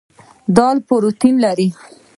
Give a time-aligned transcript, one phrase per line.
[0.55, 1.67] دال پروټین لري.